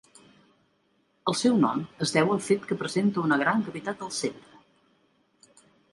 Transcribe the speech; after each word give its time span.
El 1.31 1.35
seu 1.41 1.59
nom 1.65 1.83
es 2.05 2.15
deu 2.17 2.33
al 2.37 2.41
fet 2.47 2.65
que 2.71 2.77
presenta 2.81 3.23
una 3.27 3.41
gran 3.45 3.65
cavitat 3.69 4.05
al 4.07 4.11
centre. 4.25 5.63